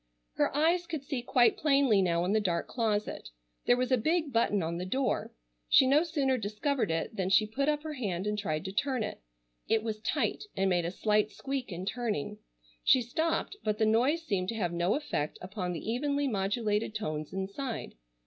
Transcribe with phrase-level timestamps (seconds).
[0.33, 3.29] Her eyes could see quite plainly now in the dark closet.
[3.67, 5.31] There was a big button on the door.
[5.69, 9.03] She no sooner discovered it than she put up her hand and tried to turn
[9.03, 9.21] it.
[9.67, 12.39] It was tight and made a slight squeak in turning.
[12.83, 17.31] She stopped but the noise seemed to have no effect upon the evenly modulated tones
[17.31, 17.93] inside.